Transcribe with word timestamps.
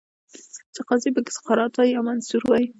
چې 0.73 0.81
قاضي 0.87 1.09
پکې 1.15 1.31
سقراط 1.37 1.73
وای، 1.75 1.89
یا 1.95 2.01
منصور 2.07 2.43
وای 2.45 2.65